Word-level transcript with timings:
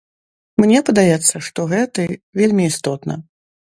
Мне 0.61 0.79
падаецца, 0.87 1.43
што 1.47 1.67
гэты 1.73 2.07
вельмі 2.41 2.63
істотна. 2.71 3.13